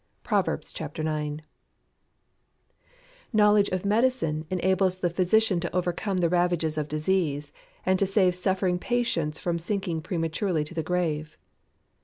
PROVERBS 0.23 0.73
IX.] 0.81 1.43
Knowledge 3.31 3.69
of 3.69 3.85
Medicine 3.85 4.47
enables 4.49 4.97
the 4.97 5.11
physician 5.11 5.59
to 5.59 5.75
overcome 5.75 6.17
the 6.17 6.27
ravages 6.29 6.75
of 6.75 6.87
disease, 6.87 7.53
and 7.85 7.99
to 7.99 8.07
save 8.07 8.33
suffering 8.33 8.79
patients 8.79 9.37
from 9.37 9.59
sinking 9.59 10.01
prematurely 10.01 10.63
to 10.63 10.73
the 10.73 10.81
grave. 10.81 11.37